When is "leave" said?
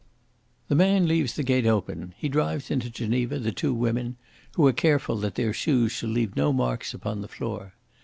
6.09-6.35